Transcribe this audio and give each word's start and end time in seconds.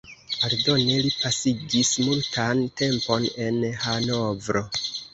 Aldone 0.45 0.95
li 1.07 1.11
pasigis 1.25 1.93
multan 2.09 2.65
tempon 2.83 3.31
en 3.49 3.63
Hanovro. 3.87 4.69